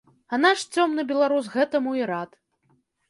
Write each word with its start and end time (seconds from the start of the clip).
А 0.35 0.37
наш 0.45 0.63
цёмны 0.77 1.05
беларус 1.13 1.51
гэтаму 1.59 1.95
і 2.01 2.05
рад. 2.13 2.31